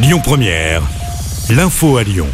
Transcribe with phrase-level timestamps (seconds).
[0.00, 0.82] Lyon Première,
[1.50, 2.28] l'info à Lyon.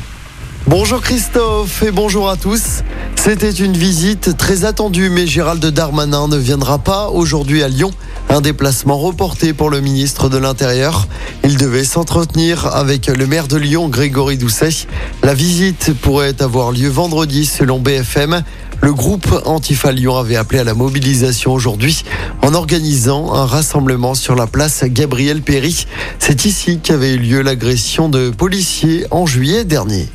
[0.66, 2.82] Bonjour Christophe et bonjour à tous.
[3.16, 7.90] C'était une visite très attendue, mais Gérald Darmanin ne viendra pas aujourd'hui à Lyon.
[8.28, 11.08] Un déplacement reporté pour le ministre de l'Intérieur.
[11.42, 14.86] Il devait s'entretenir avec le maire de Lyon, Grégory Doucet.
[15.22, 18.42] La visite pourrait avoir lieu vendredi selon BFM.
[18.84, 22.04] Le groupe Antifa Lyon avait appelé à la mobilisation aujourd'hui
[22.42, 25.86] en organisant un rassemblement sur la place Gabriel Péry.
[26.18, 30.10] C'est ici qu'avait eu lieu l'agression de policiers en juillet dernier.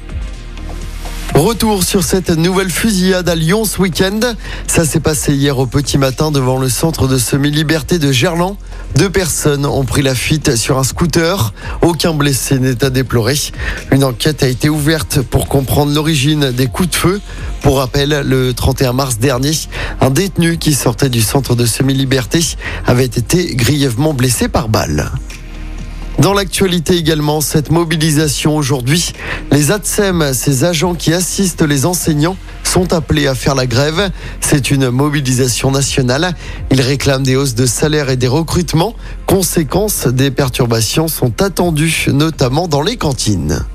[1.40, 4.20] Retour sur cette nouvelle fusillade à Lyon ce week-end.
[4.68, 8.58] Ça s'est passé hier au petit matin devant le centre de semi-liberté de Gerland.
[8.98, 11.54] Deux personnes ont pris la fuite sur un scooter.
[11.82, 13.38] Aucun blessé n'est à déplorer.
[13.94, 17.22] Une enquête a été ouverte pour comprendre l'origine des coups de feu.
[17.62, 19.54] Pour rappel, le 31 mars dernier,
[20.02, 22.42] un détenu qui sortait du centre de semi-liberté
[22.86, 25.10] avait été grièvement blessé par balle.
[26.20, 29.14] Dans l'actualité également, cette mobilisation aujourd'hui,
[29.52, 32.36] les ATSEM, ces agents qui assistent les enseignants,
[32.66, 34.12] sont appelés à faire la grève.
[34.42, 36.36] C'est une mobilisation nationale.
[36.72, 38.96] Ils réclament des hausses de salaire et des recrutements.
[39.28, 43.66] Conséquences, des perturbations sont attendues, notamment dans les cantines.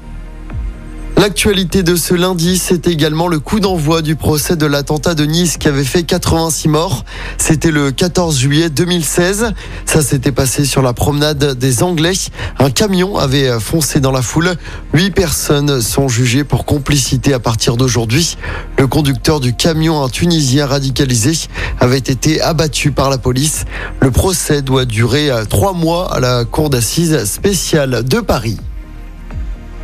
[1.16, 5.58] L'actualité de ce lundi, c'est également le coup d'envoi du procès de l'attentat de Nice
[5.58, 7.04] qui avait fait 86 morts.
[7.38, 9.52] C'était le 14 juillet 2016.
[9.86, 12.14] Ça s'était passé sur la promenade des Anglais.
[12.58, 14.54] Un camion avait foncé dans la foule.
[14.92, 18.36] Huit personnes sont jugées pour complicité à partir d'aujourd'hui.
[18.76, 21.48] Le conducteur du camion, un Tunisien radicalisé,
[21.78, 23.66] avait été abattu par la police.
[24.00, 28.58] Le procès doit durer trois mois à la cour d'assises spéciale de Paris.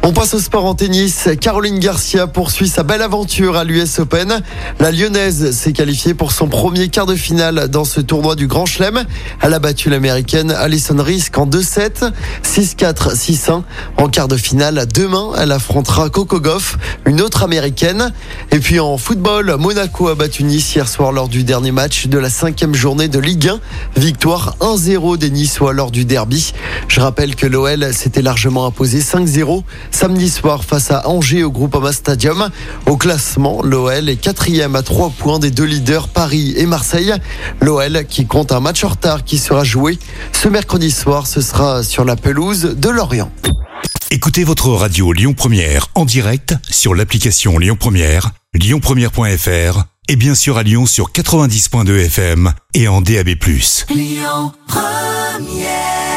[0.02, 1.28] On passe au sport en tennis.
[1.42, 4.40] Caroline Garcia poursuit sa belle aventure à l'US Open.
[4.80, 8.64] La Lyonnaise s'est qualifiée pour son premier quart de finale dans ce tournoi du Grand
[8.64, 9.04] Chelem.
[9.42, 12.10] Elle a battu l'américaine Alison Risk en 2-7,
[12.42, 13.62] 6-4, 6-1.
[13.98, 18.10] En quart de finale, demain, elle affrontera Coco Goff, une autre américaine.
[18.52, 22.18] Et puis en football, Monaco a battu Nice hier soir lors du dernier match de
[22.18, 23.60] la cinquième journée de Ligue 1.
[24.00, 26.54] Victoire 1-0 des Niçois lors du derby.
[26.88, 29.62] Je rappelle que l'OL s'était largement imposé 5-0
[30.00, 32.48] samedi soir face à Angers au Groupama Stadium.
[32.86, 37.12] Au classement, l'OL est quatrième à trois points des deux leaders Paris et Marseille.
[37.60, 39.98] L'OL qui compte un match en retard qui sera joué
[40.32, 41.26] ce mercredi soir.
[41.26, 43.30] Ce sera sur la pelouse de Lorient.
[44.10, 50.56] Écoutez votre radio Lyon Première en direct sur l'application Lyon Première, lyonpremière.fr et bien sûr
[50.56, 53.28] à Lyon sur 90.2 FM et en DAB+.
[53.90, 56.09] Lyon Première